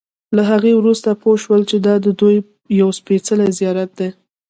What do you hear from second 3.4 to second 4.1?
زیارت دی.